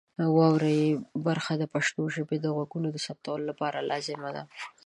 [0.35, 0.81] واورئ
[1.27, 4.43] برخه د پښتو ژبې د غږونو د ثبتولو لپاره لازمه ده.